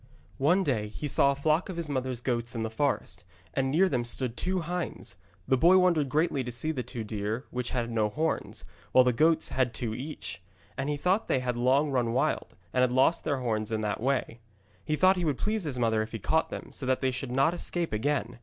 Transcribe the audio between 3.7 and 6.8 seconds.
them stood two hinds. The boy wondered greatly to see